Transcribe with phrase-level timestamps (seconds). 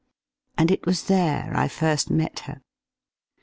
[0.57, 2.61] And it was there I first met her!